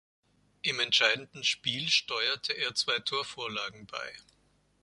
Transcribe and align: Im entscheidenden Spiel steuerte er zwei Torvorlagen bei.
Im 0.63 0.79
entscheidenden 0.79 1.43
Spiel 1.43 1.87
steuerte 1.87 2.53
er 2.53 2.73
zwei 2.73 2.97
Torvorlagen 2.97 3.85
bei. 3.85 4.15